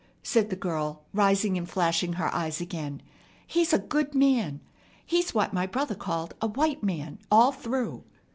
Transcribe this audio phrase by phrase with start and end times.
[0.23, 3.03] said the girl, rising and flashing her eyes again.
[3.45, 4.59] "He's a good man.
[5.05, 8.03] He's what my brother called 'a white man all through.'